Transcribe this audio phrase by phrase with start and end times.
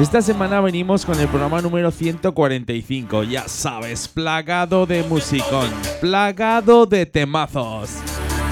[0.00, 5.68] Esta semana venimos con el programa número 145, ya sabes, plagado de musicón,
[6.00, 7.90] plagado de temazos.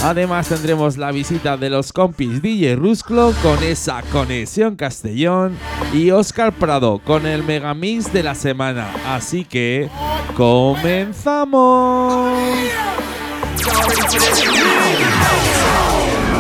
[0.03, 5.57] Además tendremos la visita de los compis DJ Rusclo con esa conexión Castellón
[5.95, 8.91] y Oscar Prado con el megamix de la semana.
[9.07, 9.89] Así que
[10.37, 12.33] comenzamos.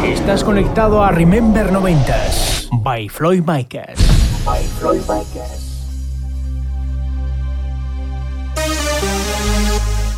[0.04, 4.29] Estás conectado a Remember 90s by Floyd Micas.
[4.44, 5.70] By Floyd Micas.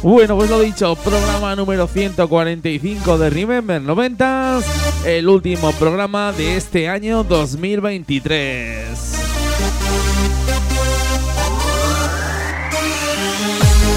[0.03, 4.65] Bueno, pues lo dicho, programa número 145 de Remember 90s,
[5.07, 8.83] el último programa de este año 2023.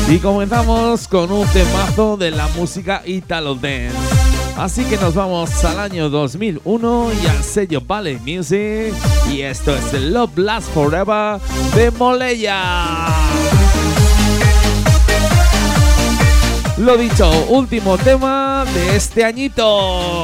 [0.08, 4.14] Y comenzamos con un temazo de la música Italo Dance.
[4.58, 8.94] Así que nos vamos al año 2001 y al sello Ballet Music.
[9.30, 11.39] Y esto es el Love Last Forever
[11.75, 13.08] de Moleya.
[16.78, 20.24] Lo dicho, último tema de este añito.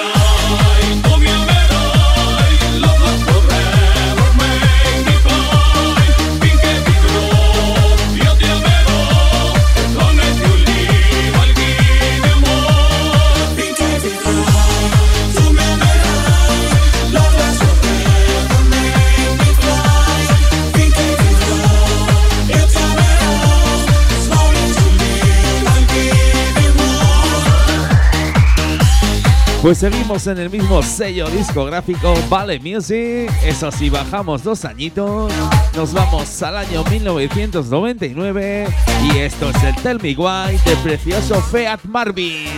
[29.61, 33.31] Pues seguimos en el mismo sello discográfico Vale Music.
[33.43, 35.31] Eso sí, bajamos dos añitos.
[35.75, 38.67] Nos vamos al año 1999.
[39.03, 42.49] Y esto es el Tell Me Why de precioso Feat Marvin.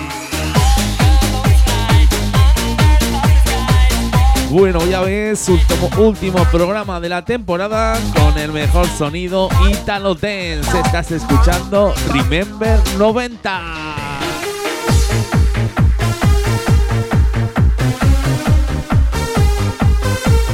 [4.49, 10.79] Bueno, ya ves, último, último programa de la temporada con el mejor sonido Italo Dance.
[10.85, 13.92] Estás escuchando Remember 90.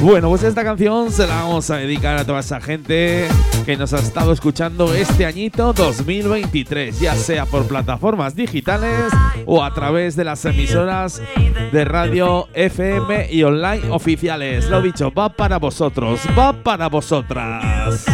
[0.01, 3.27] Bueno, pues esta canción se la vamos a dedicar a toda esa gente
[3.65, 9.11] que nos ha estado escuchando este añito 2023, ya sea por plataformas digitales
[9.45, 11.21] o a través de las emisoras
[11.73, 14.69] de radio FM y online oficiales.
[14.69, 18.05] Lo dicho, va para vosotros, va para vosotras.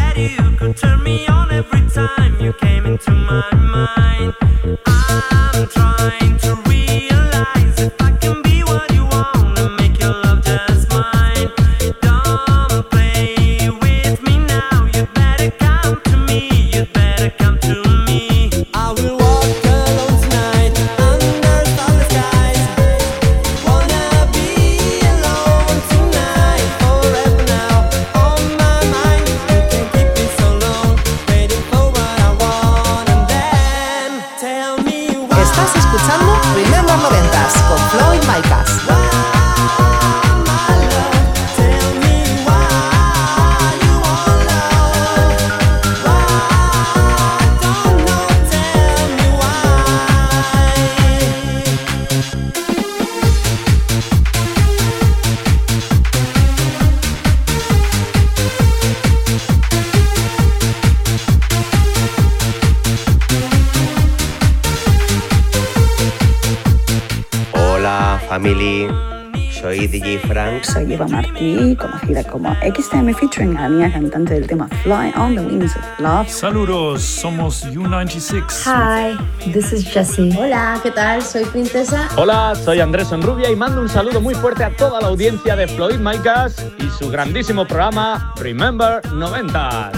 [71.35, 75.99] Martí, conocida como XTM featuring la mía cantante del tema Fly on the Wings of
[75.99, 76.29] Love.
[76.29, 78.63] Saludos, somos U96.
[78.65, 79.17] Hi,
[79.51, 80.33] this is Jessie.
[80.37, 81.21] Hola, ¿qué tal?
[81.21, 82.07] Soy Princesa.
[82.15, 85.67] Hola, soy Andrés Enrubia y mando un saludo muy fuerte a toda la audiencia de
[85.67, 89.91] Floyd Micas y su grandísimo programa Remember 90.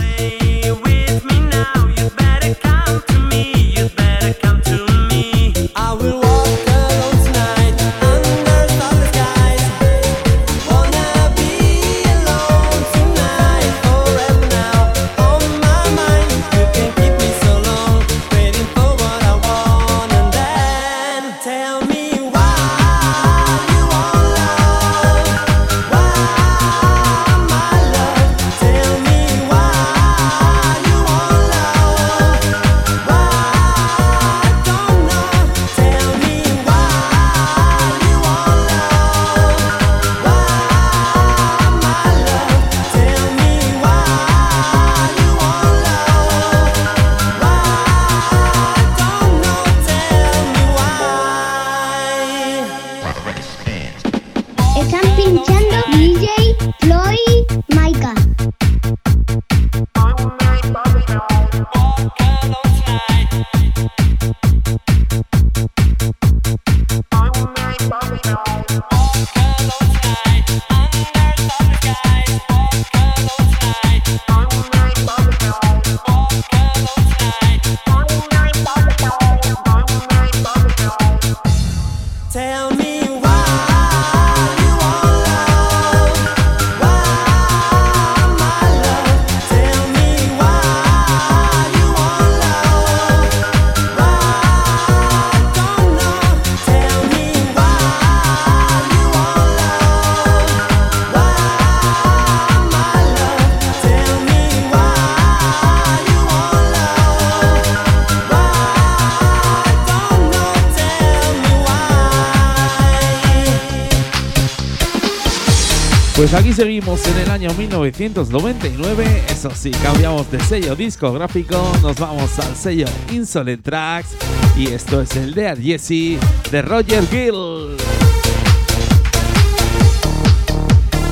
[116.57, 119.25] Seguimos en el año 1999.
[119.29, 121.71] Eso sí, cambiamos de sello discográfico.
[121.83, 124.17] Nos vamos al sello Insolent Tracks.
[124.57, 127.77] Y esto es el de Jesse de Roger Gill.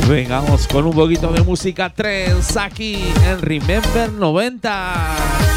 [0.10, 5.55] Vengamos con un poquito de música trends aquí en Remember 90.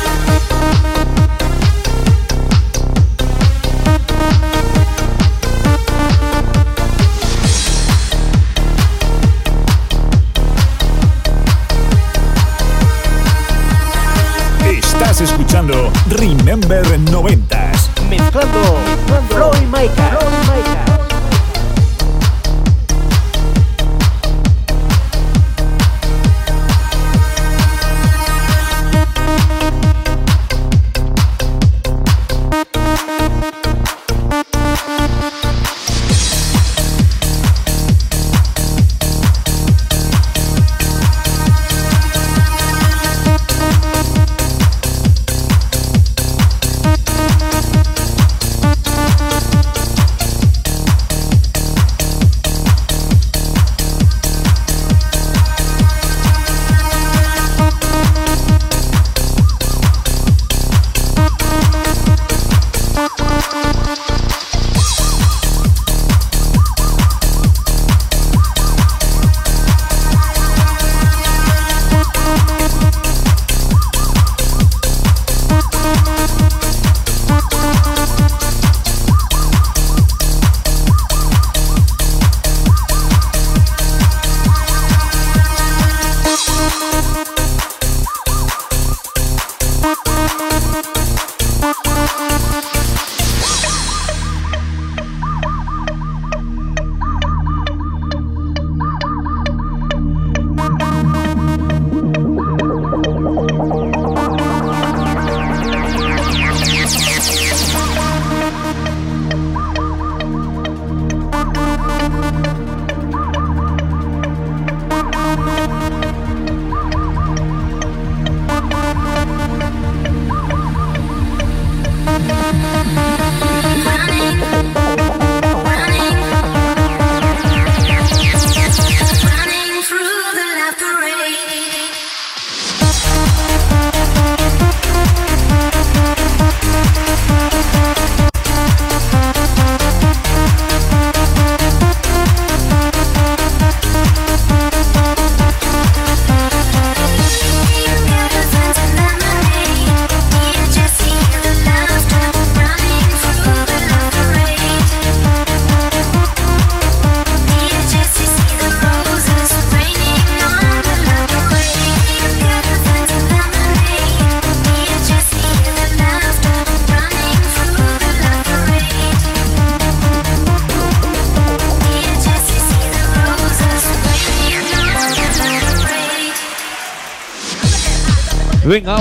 [15.49, 17.89] Escuchando Remember 90s.
[18.11, 18.77] Mezclando,
[19.09, 20.88] Mezclando Floyd Maika.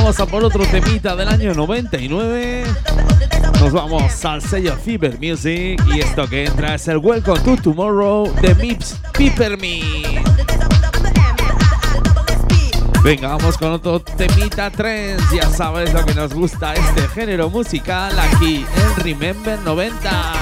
[0.08, 2.64] Vamos a por otro temita del año 99.
[3.60, 8.34] Nos vamos al sello Cyber Music y esto que entra es el Welcome to Tomorrow
[8.42, 9.02] de Mips
[9.60, 10.24] Me.
[13.04, 15.22] Venga, vamos con otro temita trends.
[15.34, 20.37] Ya sabes lo que nos gusta este género musical aquí en Remember 90.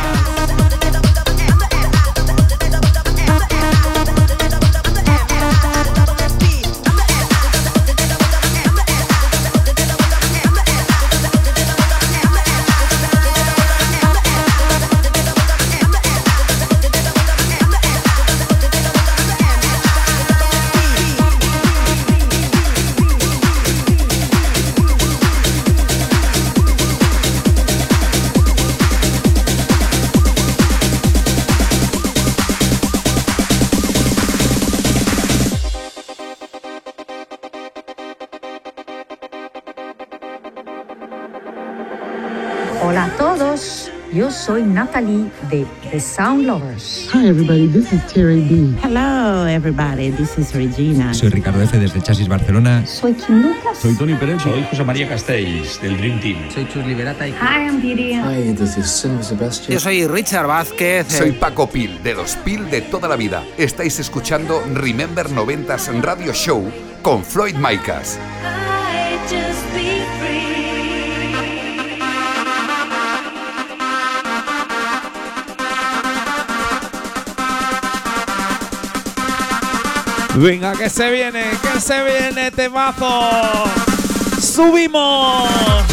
[44.25, 47.07] Yo soy Natalie de The Sound Lovers.
[47.13, 48.75] Hi everybody, this is Terry B.
[48.81, 51.13] Hello everybody, this is Regina.
[51.13, 51.77] Soy Ricardo F.
[51.77, 52.83] desde Chasis Barcelona.
[52.87, 53.77] Soy Kim Lucas.
[53.77, 54.41] Soy Tony Pérez.
[54.41, 56.37] Soy José María Castells del Dream Team.
[56.49, 57.25] Soy Chus Liberata.
[57.25, 58.13] Hi, I'm Didi.
[58.13, 59.73] Hi, this is Silvio Sebastián.
[59.73, 61.05] Yo soy Richard Vázquez.
[61.07, 63.43] Soy Paco Pil, de los Pil de toda la vida.
[63.59, 66.63] Estáis escuchando Remember 90s Radio Show
[67.03, 68.17] con Floyd Micas.
[80.37, 83.63] Venga, que se viene, que se viene, temazo.
[84.39, 85.84] ¡Subimos!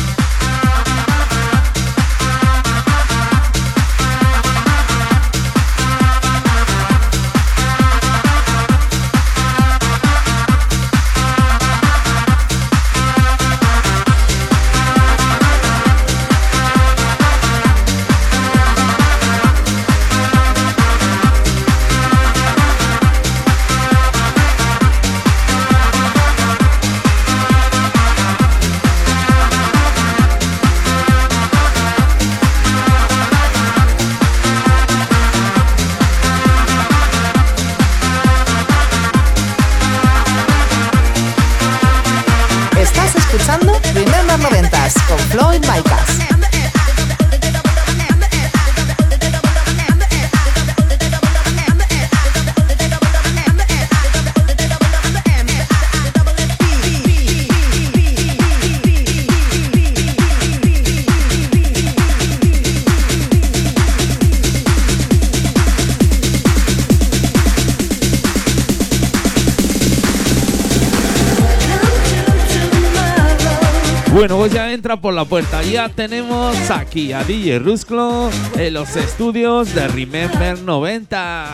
[74.22, 75.64] Bueno, pues ya entra por la puerta.
[75.64, 81.46] Ya tenemos aquí a DJ Rusclo en los estudios de Remember 90.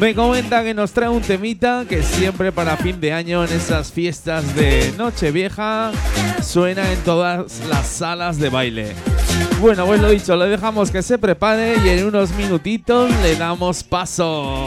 [0.00, 3.92] Me comenta que nos trae un temita que siempre para fin de año en esas
[3.92, 5.92] fiestas de Nochevieja
[6.42, 8.94] suena en todas las salas de baile.
[9.60, 13.84] Bueno, pues lo dicho, le dejamos que se prepare y en unos minutitos le damos
[13.84, 14.64] paso.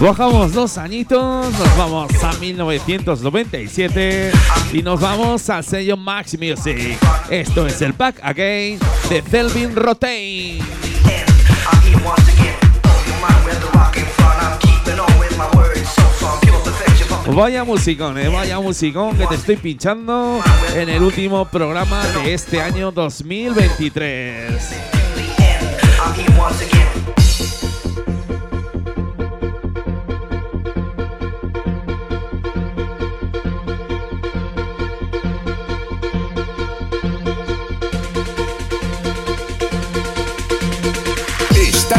[0.00, 4.32] Bajamos dos añitos, nos vamos a 1997
[4.72, 6.98] y nos vamos al sello Max Music.
[7.30, 10.58] Esto es el Pack Again de Selvin Rotain.
[17.26, 20.40] Vaya musicón, eh, vaya musicón que te estoy pinchando
[20.74, 24.74] en el último programa de este año 2023.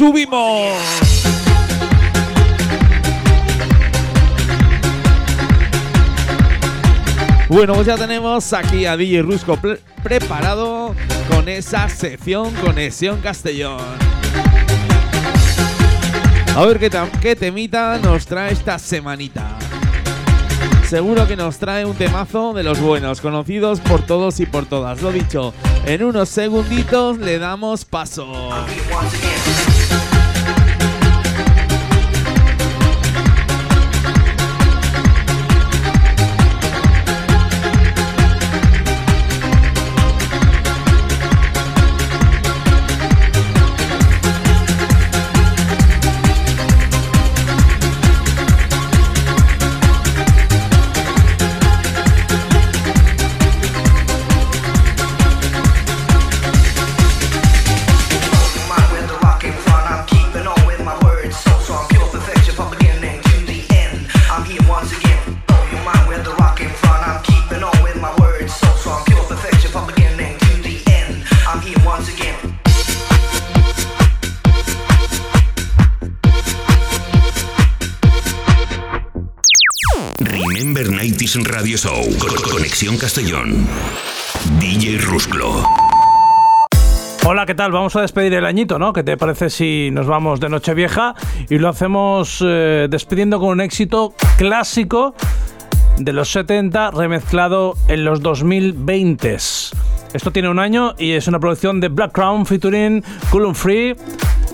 [0.00, 0.78] Subimos.
[7.50, 9.58] Bueno, pues ya tenemos aquí a DJ Rusco
[10.02, 10.94] preparado
[11.28, 13.78] con esa sección Conexión Castellón.
[16.56, 19.58] A ver qué, qué temita nos trae esta semanita.
[20.88, 25.02] Seguro que nos trae un temazo de los buenos, conocidos por todos y por todas.
[25.02, 25.52] Lo dicho,
[25.84, 28.26] en unos segunditos le damos paso.
[81.38, 82.02] Radio Show.
[82.50, 83.64] Conexión Castellón.
[84.58, 85.64] DJ Rusclo.
[87.24, 87.70] Hola, ¿qué tal?
[87.70, 88.92] Vamos a despedir el añito, ¿no?
[88.92, 91.14] ¿Qué te parece si nos vamos de Nochevieja
[91.48, 95.14] y lo hacemos eh, despidiendo con un éxito clásico
[95.98, 99.36] de los 70 remezclado en los 2020?
[100.12, 103.94] Esto tiene un año y es una producción de Black Crown featuring Coulomb Free.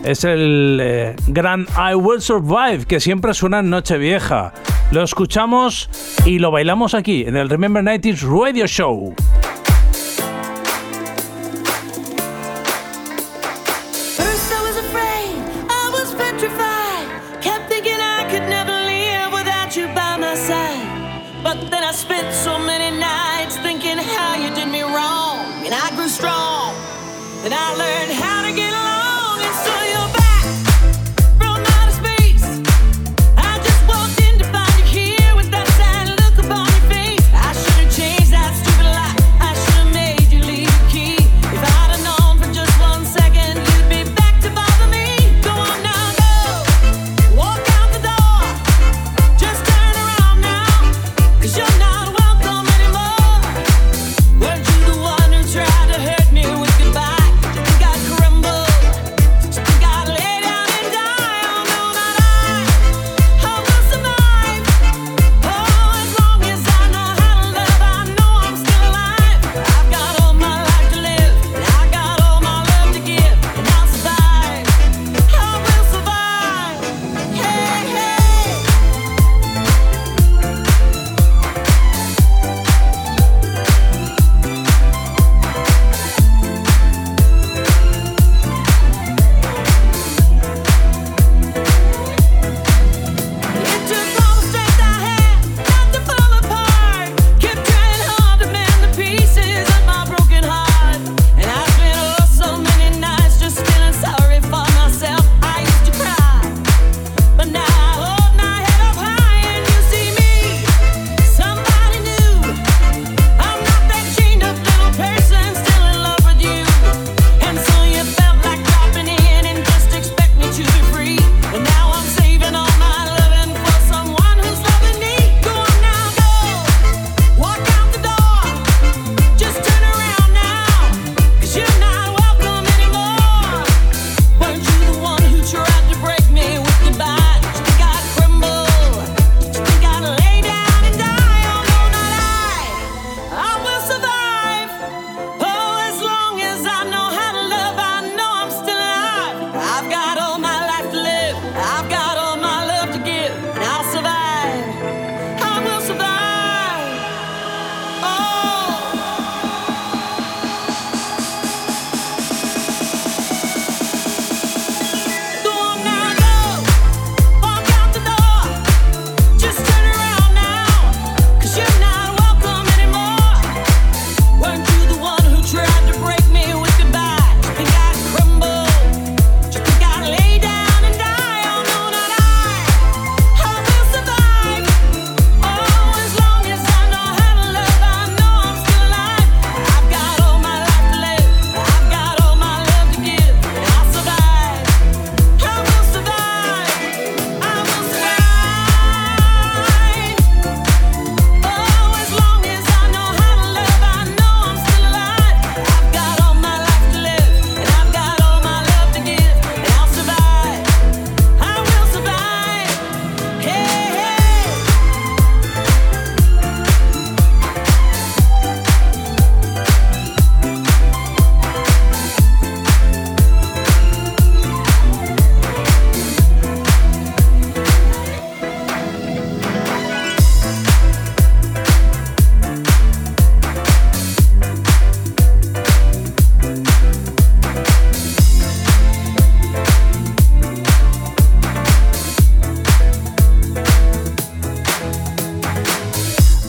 [0.04, 4.52] Es el eh, gran I Will Survive que siempre suena en Nochevieja.
[4.92, 5.90] Lo escuchamos
[6.24, 9.14] y lo bailamos aquí en el Remember 90s Radio Show.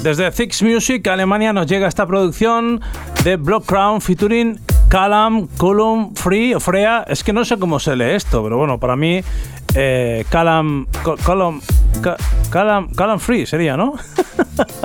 [0.08, 2.80] Desde Six Music, Alemania, nos llega esta producción
[3.26, 7.04] de Block Crown featuring Calam, Column, Free o Freya.
[7.10, 9.20] Es que no sé cómo se lee esto, pero bueno, para mí
[9.76, 10.88] eh, Calam,
[11.26, 11.62] Column,
[12.50, 13.96] Calam, Calam Free sería, ¿no?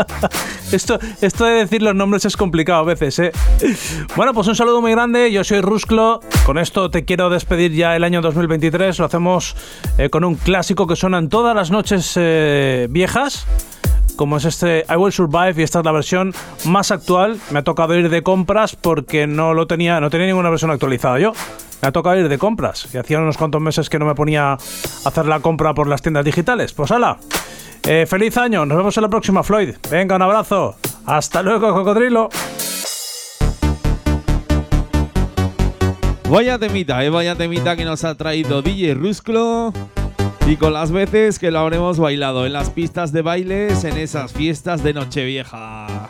[0.73, 3.33] esto, esto de decir los nombres es complicado a veces, ¿eh?
[4.17, 5.31] Bueno, pues un saludo muy grande.
[5.31, 6.19] Yo soy Rusclo.
[6.45, 8.99] Con esto te quiero despedir ya el año 2023.
[8.99, 9.55] Lo hacemos
[9.99, 13.47] eh, con un clásico que suena en todas las noches eh, viejas
[14.17, 17.39] como es este I Will Survive y esta es la versión más actual.
[17.51, 21.19] Me ha tocado ir de compras porque no lo tenía, no tenía ninguna versión actualizada
[21.19, 21.33] yo.
[21.81, 24.53] Me ha tocado ir de compras, y hacía unos cuantos meses que no me ponía
[24.53, 24.59] a
[25.05, 26.73] hacer la compra por las tiendas digitales.
[26.73, 27.19] Pues hala,
[27.85, 29.75] eh, feliz año, nos vemos en la próxima, Floyd.
[29.91, 30.77] Venga, un abrazo.
[31.07, 32.29] Hasta luego, cocodrilo.
[36.31, 39.73] Vaya temita, eh, vaya temita que nos ha traído DJ Rusclo.
[40.47, 44.33] Y con las veces que lo habremos bailado en las pistas de bailes en esas
[44.33, 46.09] fiestas de Nochevieja.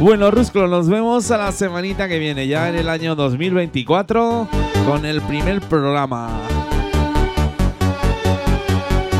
[0.00, 4.48] Bueno, Rusclo, nos vemos a la semanita que viene, ya en el año 2024,
[4.86, 6.28] con el primer programa.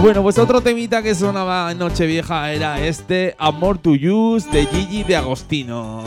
[0.03, 5.03] Bueno, pues otro temita que sonaba en Nochevieja era este Amor to Use de Gigi
[5.05, 6.05] de Agostino.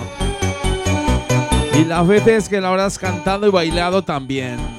[1.73, 4.76] Y las veces que lo habrás cantado y bailado también.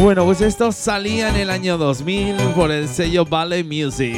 [0.00, 4.16] Bueno, pues esto salía en el año 2000 por el sello Ballet Music.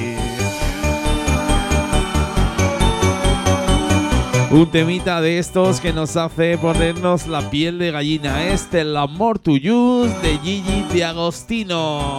[4.51, 8.49] Un temita de estos que nos hace ponernos la piel de gallina.
[8.49, 12.11] Este, el Amor to Use de Gigi de Agostino.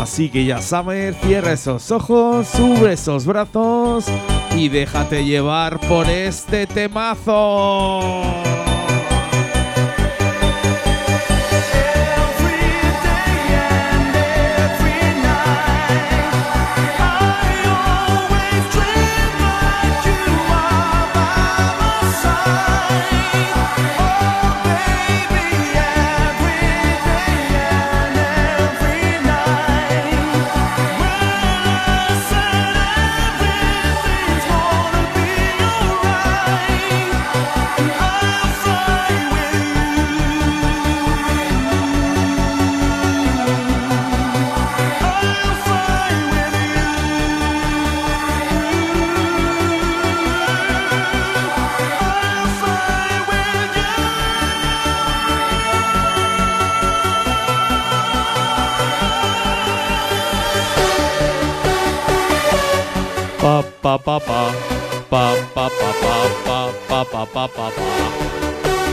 [0.00, 4.06] Así que ya sabes, cierra esos ojos, sube esos brazos
[4.56, 8.22] y déjate llevar por este temazo.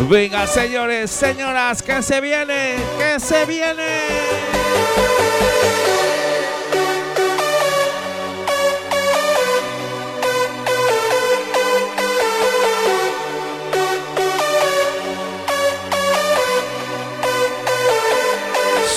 [0.09, 4.07] Venga, señores, señoras, que se viene, que se viene.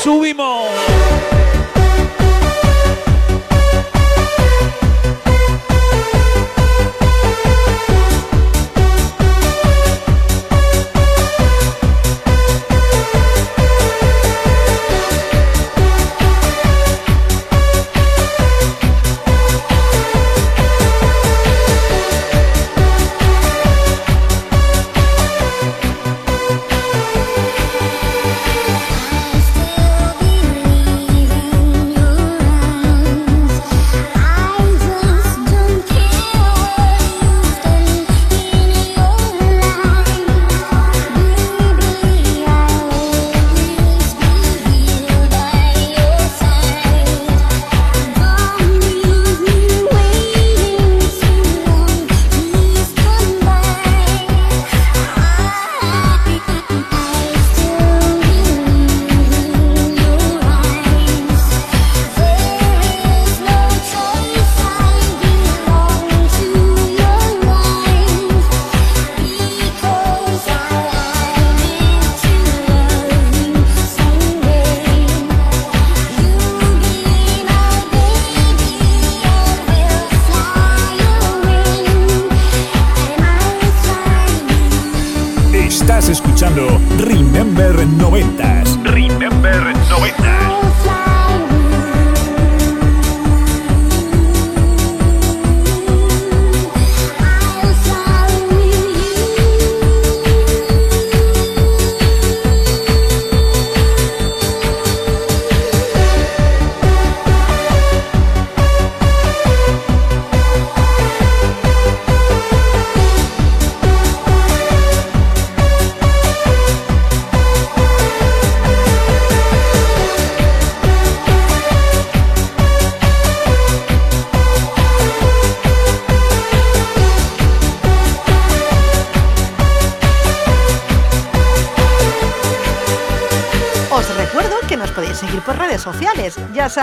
[0.03, 0.90] subimos.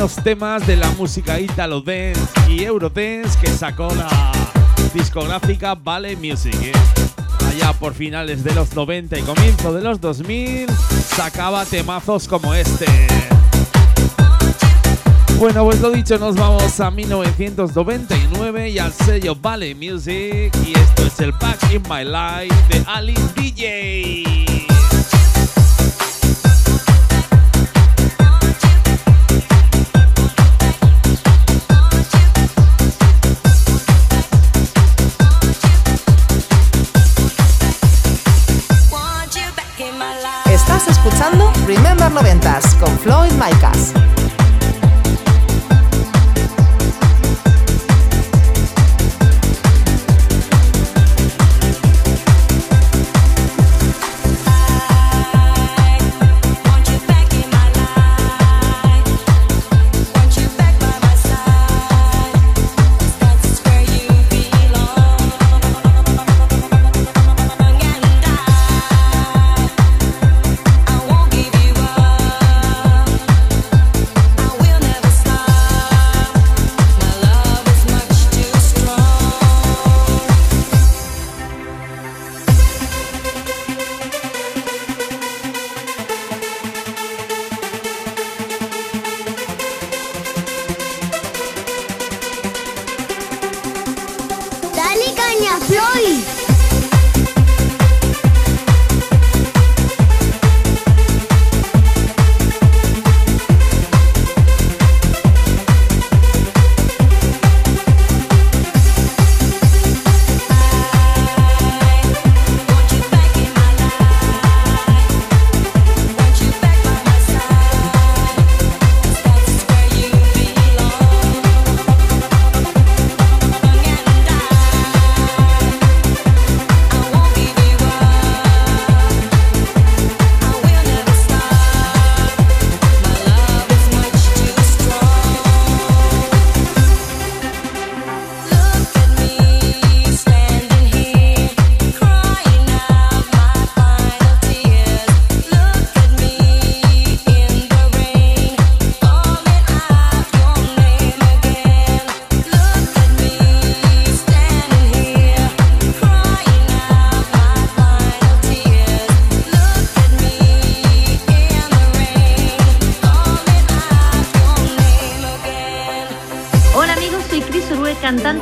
[0.00, 4.32] Buenos temas de la música Italo Dance y Eurodance que sacó la
[4.94, 6.54] discográfica Vale Music.
[6.62, 6.72] ¿eh?
[7.46, 12.86] Allá por finales de los 90 y comienzo de los 2000 sacaba temazos como este.
[15.38, 21.04] Bueno, pues lo dicho, nos vamos a 1999 y al sello Vale Music y esto
[21.08, 24.49] es el Back in My Life de Ali DJ.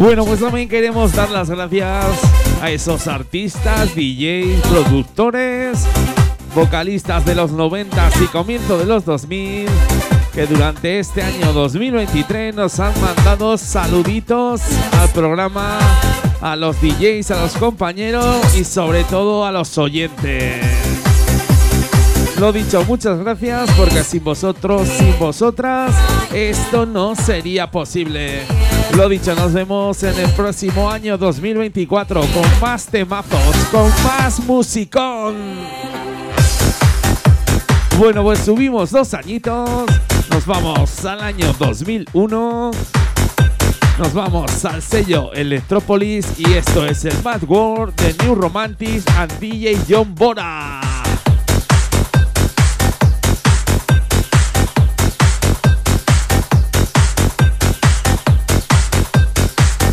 [0.00, 2.06] Bueno, pues también queremos dar las gracias
[2.62, 5.86] a esos artistas, DJs, productores
[6.54, 9.68] vocalistas de los 90 y comienzo de los 2000
[10.32, 15.78] que durante este año 2023 nos han mandado saluditos al programa,
[16.40, 20.64] a los DJs, a los compañeros y sobre todo a los oyentes.
[22.38, 25.94] Lo dicho, muchas gracias porque sin vosotros, sin vosotras,
[26.32, 28.59] esto no sería posible.
[28.96, 35.36] Lo dicho, nos vemos en el próximo año 2024 con más temazos, con más musicón.
[37.98, 39.86] Bueno, pues subimos dos añitos.
[40.30, 42.70] Nos vamos al año 2001.
[43.98, 49.30] Nos vamos al sello Electropolis y esto es el Bad World de New Romantics and
[49.38, 50.99] DJ John Bora.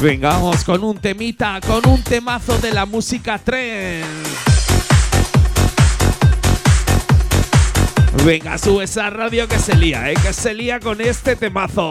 [0.01, 4.03] Vengamos con un temita, con un temazo de la música tren.
[8.23, 10.13] Venga, sube esa radio que se lía, ¿eh?
[10.21, 11.89] que se lía con este temazo.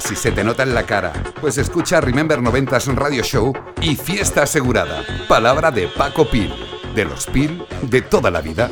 [0.00, 1.12] Si se te nota en la cara.
[1.40, 5.04] Pues escucha Remember 90s Radio Show y fiesta asegurada.
[5.28, 6.52] Palabra de Paco Pil.
[6.94, 8.70] De los Pil de toda la vida.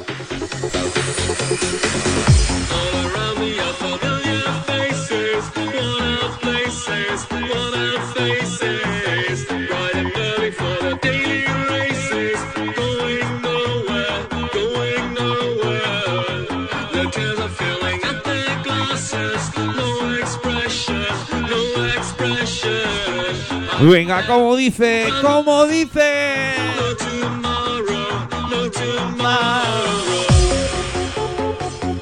[23.84, 26.54] Venga, como dice, como dice.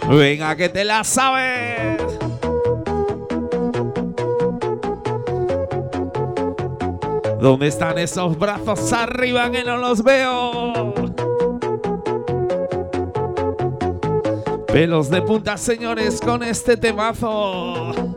[0.08, 2.02] Venga, que te la sabes.
[7.40, 10.92] ¿Dónde están esos brazos arriba que no los veo?
[14.66, 18.09] Pelos de punta, señores, con este temazo.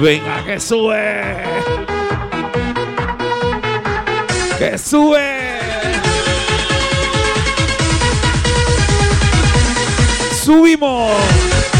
[0.00, 0.96] Venga, que sube.
[4.56, 5.58] Que sube.
[10.32, 11.79] Subimos.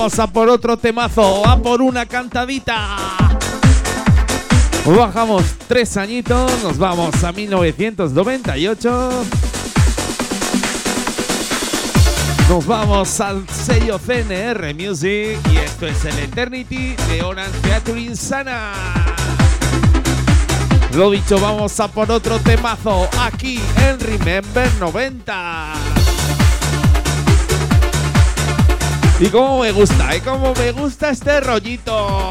[0.00, 2.96] Vamos a por otro temazo, a por una cantadita.
[4.86, 9.10] Bajamos tres añitos, nos vamos a 1998.
[12.48, 18.72] Nos vamos al sello CNR Music y esto es el Eternity de Orange Featuring Sana.
[20.94, 25.89] Lo dicho, vamos a por otro temazo aquí en Remember 90.
[29.22, 32.30] Y cómo me gusta, y cómo me gusta este rollito.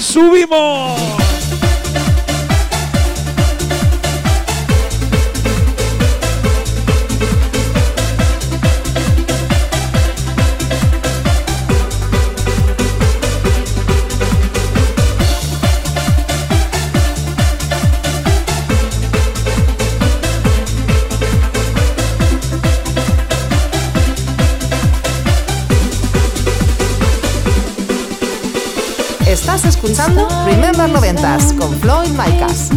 [0.00, 1.21] ¡Subimos!
[29.54, 32.70] Estás escuchando Remember 90s con Floyd Micas.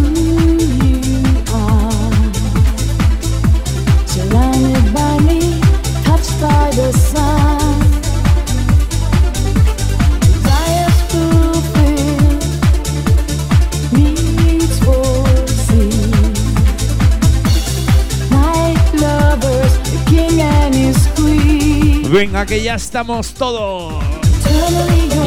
[22.09, 24.03] Venga, que ya estamos todos.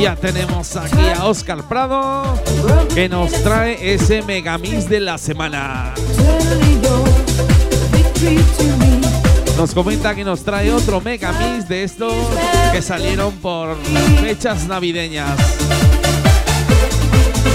[0.01, 2.41] Ya tenemos aquí a Oscar Prado
[2.95, 5.93] que nos trae ese megamix de la semana.
[9.57, 12.15] Nos comenta que nos trae otro megamix de estos
[12.73, 13.77] que salieron por
[14.21, 15.37] fechas navideñas.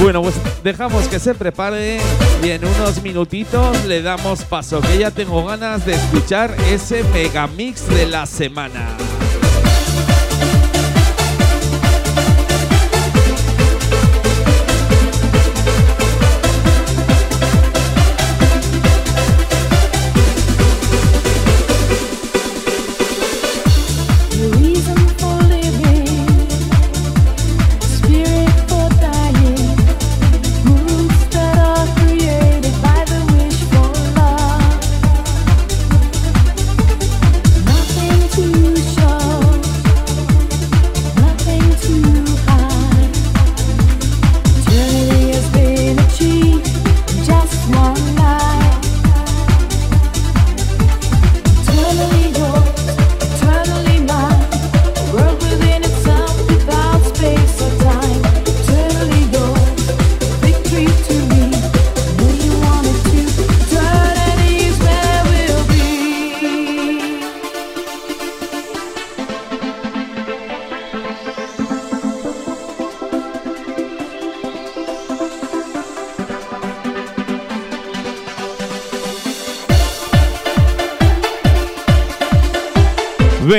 [0.01, 0.35] Bueno, pues
[0.65, 1.99] dejamos que se prepare
[2.43, 7.87] y en unos minutitos le damos paso, que ya tengo ganas de escuchar ese megamix
[7.87, 8.92] de la semana.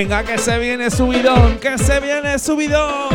[0.05, 3.09] Venga, que se viene subidón, que se viene subidón.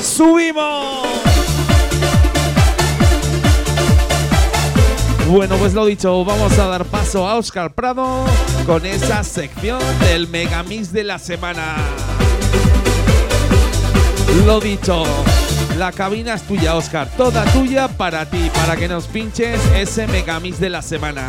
[0.00, 1.08] Subimos.
[5.26, 8.24] Bueno, pues lo dicho, vamos a dar paso a Oscar Prado
[8.64, 11.78] con esa sección del Megamix de la semana.
[14.46, 15.02] Lo dicho,
[15.78, 17.08] la cabina es tuya, Oscar.
[17.16, 21.22] Toda tuya para ti, para que nos pinches ese megamix de la semana.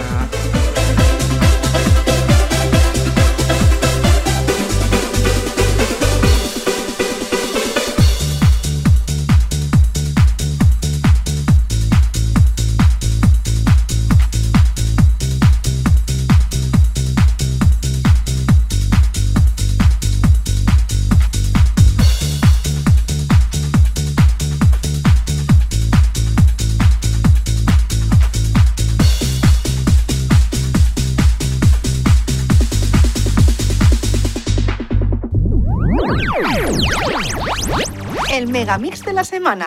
[38.70, 39.66] Megamix de la semana.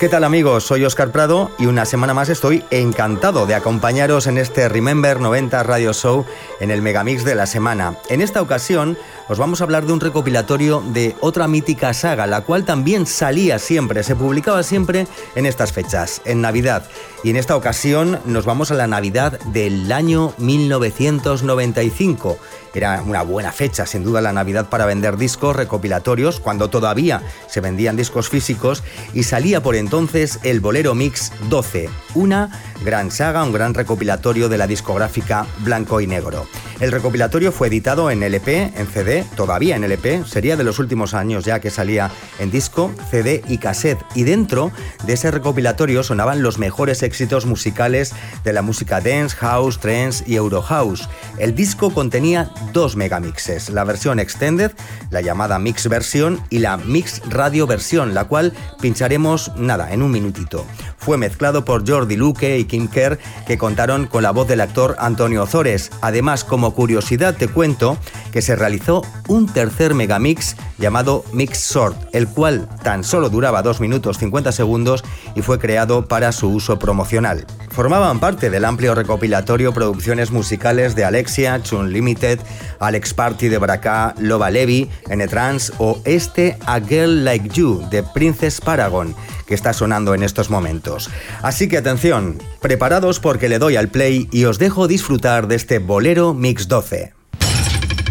[0.00, 0.64] ¿Qué tal amigos?
[0.64, 5.62] Soy Oscar Prado y una semana más estoy encantado de acompañaros en este Remember 90
[5.64, 6.24] Radio Show
[6.60, 7.98] en el Megamix de la semana.
[8.08, 8.96] En esta ocasión
[9.28, 13.58] os vamos a hablar de un recopilatorio de otra mítica saga, la cual también salía
[13.58, 16.84] siempre, se publicaba siempre en estas fechas, en Navidad.
[17.22, 22.38] Y en esta ocasión nos vamos a la Navidad del año 1995
[22.74, 27.60] Era una buena fecha, sin duda, la Navidad para vender discos recopilatorios, cuando todavía se
[27.60, 32.50] vendían discos físicos, y salía por entonces el Bolero Mix 12, una
[32.84, 36.46] gran saga, un gran recopilatorio de la discográfica Blanco y Negro.
[36.80, 41.14] El recopilatorio fue editado en LP, en CD, todavía en LP, sería de los últimos
[41.14, 42.10] años ya que salía
[42.40, 44.72] en disco, CD y cassette, y dentro
[45.06, 48.12] de ese recopilatorio sonaban los mejores éxitos musicales
[48.42, 51.08] de la música dance, house, trance y eurohouse.
[51.38, 54.72] El disco contenía dos megamixes, la versión extended,
[55.10, 60.10] la llamada mix versión y la mix radio versión, la cual pincharemos nada, en un
[60.10, 60.64] minutito.
[61.04, 64.96] Fue mezclado por Jordi Luque y Kim Kerr, que contaron con la voz del actor
[64.98, 65.90] Antonio Ozores.
[66.00, 67.98] Además, como curiosidad te cuento
[68.32, 73.80] que se realizó un tercer megamix llamado Mix Sort, el cual tan solo duraba 2
[73.80, 75.04] minutos 50 segundos
[75.34, 77.46] y fue creado para su uso promocional.
[77.70, 82.40] Formaban parte del amplio recopilatorio producciones musicales de Alexia, Chun Limited,
[82.78, 88.60] Alex Party de Bracá, Loba Levy, N-Trans o este A Girl Like You de Princess
[88.60, 89.14] Paragon
[89.46, 91.10] que está sonando en estos momentos.
[91.42, 95.78] Así que atención, preparados porque le doy al play y os dejo disfrutar de este
[95.78, 97.12] Bolero Mix 12.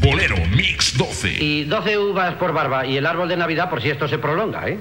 [0.02, 1.44] Bolero Mix 12.
[1.44, 4.68] Y 12 uvas por barba y el árbol de Navidad por si esto se prolonga,
[4.68, 4.78] ¿eh?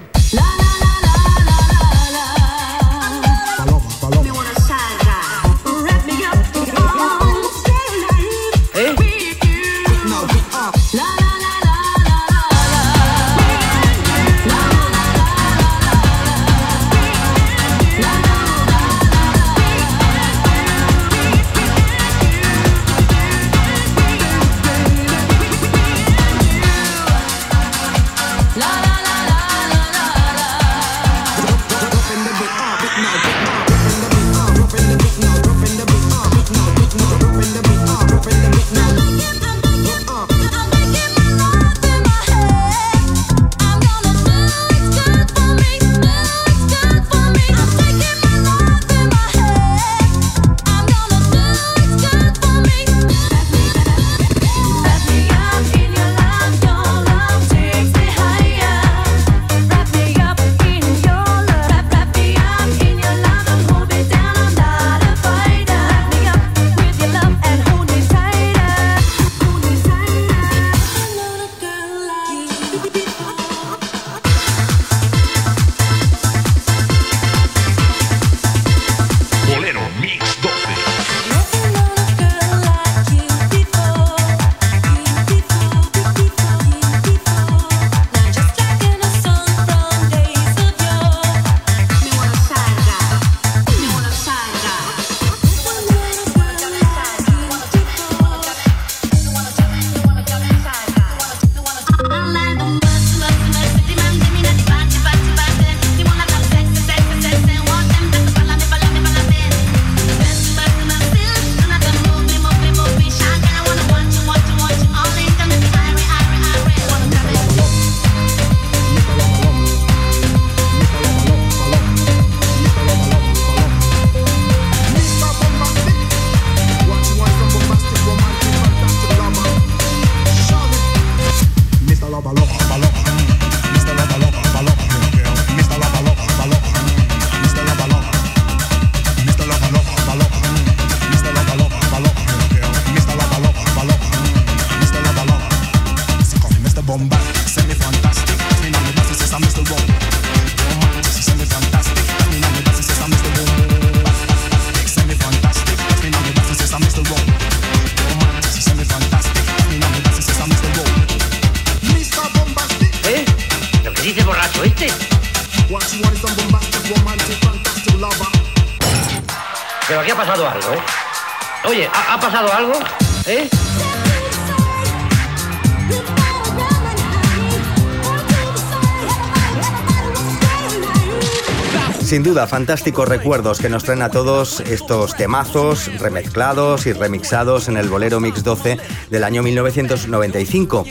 [182.53, 188.19] Fantásticos recuerdos que nos traen a todos estos temazos remezclados y remixados en el Bolero
[188.19, 188.77] Mix 12
[189.09, 190.85] del año 1995.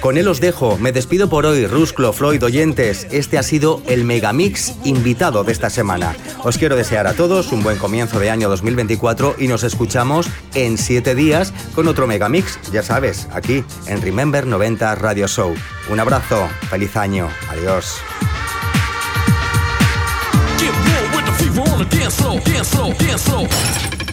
[0.00, 3.06] Con él os dejo, me despido por hoy, Rusclo, Floyd, oyentes.
[3.10, 6.14] Este ha sido el Megamix invitado de esta semana.
[6.44, 10.76] Os quiero desear a todos un buen comienzo de año 2024 y nos escuchamos en
[10.76, 15.54] siete días con otro Megamix, ya sabes, aquí en Remember 90 Radio Show.
[15.88, 18.02] Un abrazo, feliz año, adiós.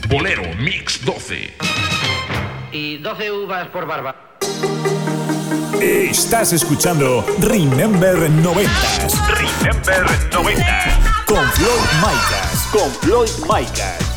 [0.07, 1.53] Bolero Mix 12.
[2.71, 4.15] y 12 uvas por barba.
[5.81, 8.71] Estás escuchando Remember 90
[9.27, 12.67] Remember 90 Con Floyd Micas.
[12.71, 14.13] Con Floyd Micas.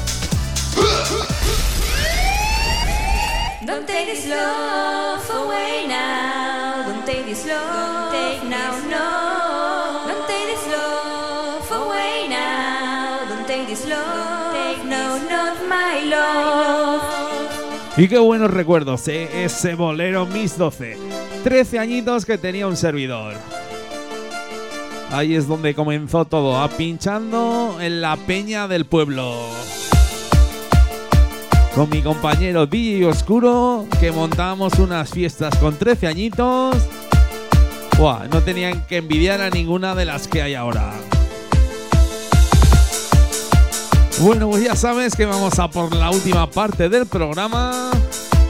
[3.67, 6.87] Don't take this love away now.
[6.87, 8.13] Don't take this love.
[8.13, 9.26] Take now, no.
[17.99, 19.45] Y qué buenos recuerdos, ¿eh?
[19.45, 20.99] Ese bolero Miss 12.
[21.45, 23.35] 13 añitos que tenía un servidor.
[25.11, 29.35] Ahí es donde comenzó todo, a pinchando en la peña del pueblo
[31.77, 36.75] con mi compañero DJ Oscuro, que montábamos unas fiestas con 13 añitos.
[37.99, 40.95] Buah, no tenían que envidiar a ninguna de las que hay ahora.
[44.21, 47.91] Bueno, pues ya sabes que vamos a por la última parte del programa.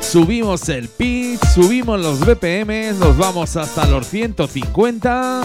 [0.01, 5.43] Subimos el pitch, subimos los BPM, nos vamos hasta los 150.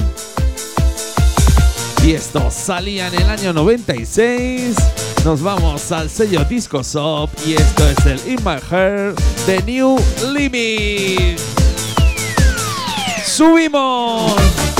[2.04, 4.76] Y esto salía en el año 96.
[5.26, 9.98] Nos vamos al sello Disco Shop y esto es el In My Heart de New
[10.34, 11.40] Limit.
[13.26, 14.71] ¡Subimos!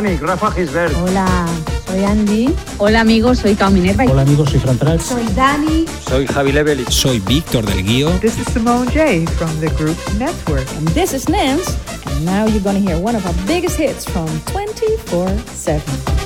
[0.00, 0.94] Rafa Gisbert.
[0.94, 1.46] Hola,
[1.86, 2.54] soy Andy.
[2.78, 4.04] Hola amigos, soy Cao Minerva.
[4.04, 5.84] Hola amigos, soy Fran Soy Dani.
[6.08, 6.90] Soy Javi Levelich.
[6.90, 8.08] Soy Víctor del Guío.
[8.20, 10.66] This is Simone J from the group Network.
[10.78, 11.76] And this is Nance.
[12.06, 16.19] And now you're gonna hear one of our biggest hits from 24-7.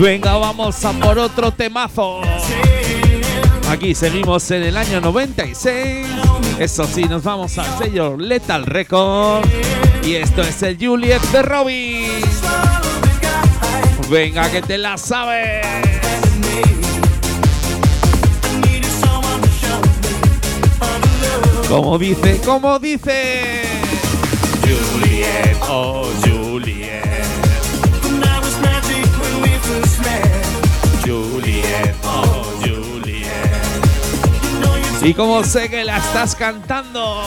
[0.00, 2.20] Venga, vamos a por otro temazo.
[3.70, 6.06] Aquí seguimos en el año 96.
[6.58, 9.46] Eso sí, nos vamos al sello Lethal Record.
[10.04, 12.20] Y esto es el Juliet de Robin.
[14.10, 15.64] Venga, que te la sabes.
[21.68, 23.62] Como dice, como dice.
[24.62, 26.35] Juliet, oh Juliet.
[35.06, 37.22] Y como sé que la estás cantando.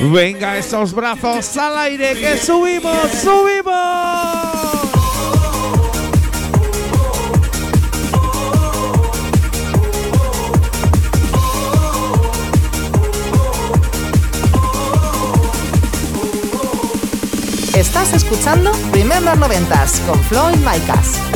[0.00, 4.55] Venga, esos brazos al aire que subimos, subimos.
[18.06, 21.35] Estás escuchando Remember 90s con Floyd Micas.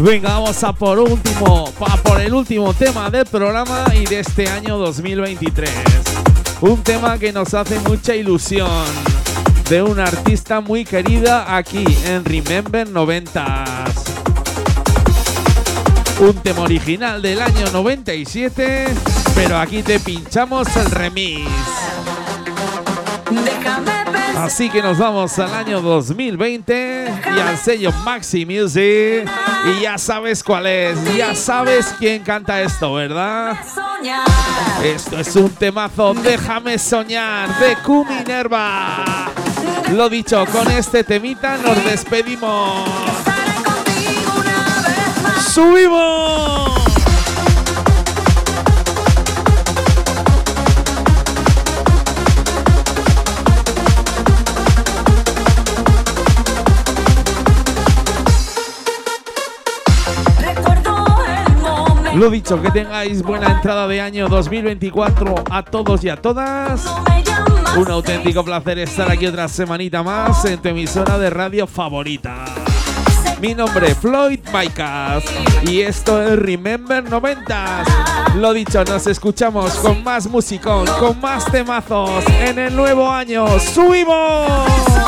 [0.00, 4.48] Venga, vamos a por último, a por el último tema del programa y de este
[4.48, 5.68] año 2023.
[6.60, 8.70] Un tema que nos hace mucha ilusión
[9.68, 13.90] de una artista muy querida aquí en Remember 90s.
[16.20, 18.86] Un tema original del año 97,
[19.34, 21.50] pero aquí te pinchamos el remix.
[24.38, 29.28] Así que nos vamos al año 2020 y al sello Maxi Music.
[29.66, 33.58] Y ya sabes cuál es, ya sabes quién canta esto, ¿verdad?
[34.84, 39.32] Esto es un temazo, déjame soñar, de Q Minerva.
[39.92, 42.88] Lo dicho, con este temita nos despedimos.
[45.52, 46.67] ¡Subimos!
[62.18, 66.84] Lo dicho, que tengáis buena entrada de año 2024 a todos y a todas.
[67.76, 72.44] Un auténtico placer estar aquí otra semanita más en tu emisora de radio favorita.
[73.40, 75.22] Mi nombre es Floyd Micas
[75.62, 78.34] y esto es Remember 90s.
[78.34, 83.46] Lo dicho, nos escuchamos con más musicón, con más temazos en el nuevo año.
[83.60, 85.07] ¡Subimos!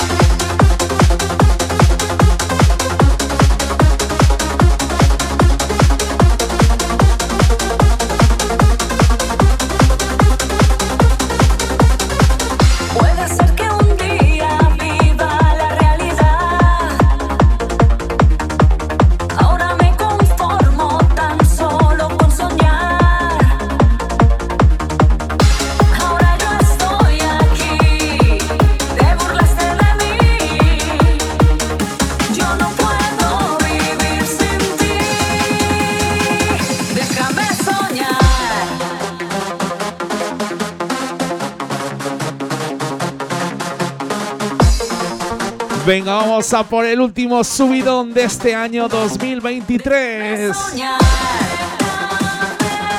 [45.91, 50.55] Venga, vamos a por el último subidón de este año 2023.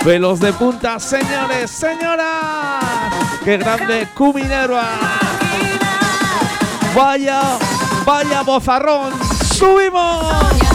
[0.05, 2.85] Velos de punta, señores, señoras.
[3.47, 4.85] ¡Qué grande Q Minerva!
[6.95, 7.57] Vaya,
[8.05, 9.15] vaya bozarrón.
[9.43, 10.72] ¡Subimos!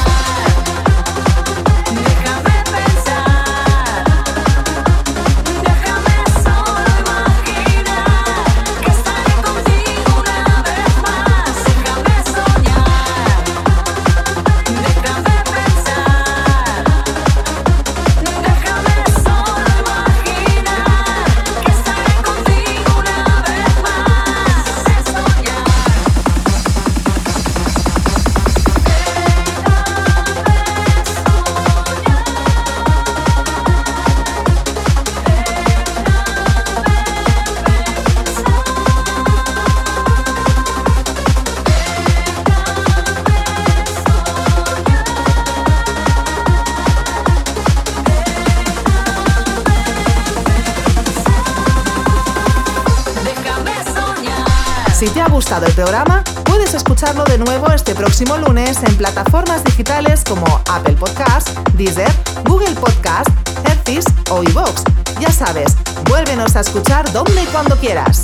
[54.98, 59.64] Si te ha gustado el programa, puedes escucharlo de nuevo este próximo lunes en plataformas
[59.64, 62.12] digitales como Apple Podcast, Deezer,
[62.46, 63.30] Google Podcast,
[63.64, 64.82] Hearthis o iVoox.
[65.20, 65.78] Ya sabes,
[66.10, 68.24] vuélvenos a escuchar donde y cuando quieras.